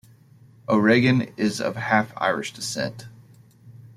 [0.67, 3.05] O'Regan is of half Irish descent.